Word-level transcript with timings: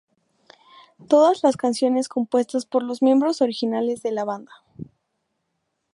Todas 1.09 1.43
las 1.43 1.57
canciones 1.57 2.09
compuestas 2.09 2.65
por 2.65 2.81
los 2.81 3.03
miembros 3.03 3.39
originales 3.39 4.01
de 4.01 4.11
la 4.11 4.25
banda. 4.25 4.51